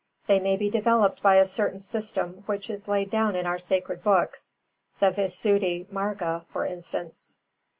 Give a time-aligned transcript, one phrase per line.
[0.25, 4.01] They may be developed by a certain system which is laid down in our sacred
[4.03, 4.55] books,
[4.99, 7.37] the Visuddhi Mārga for instance.